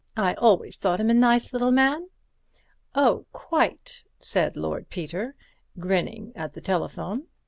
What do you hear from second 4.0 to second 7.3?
said Lord Peter, grinning at the telephone.